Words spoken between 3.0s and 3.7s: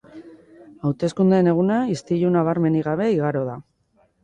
igaro da.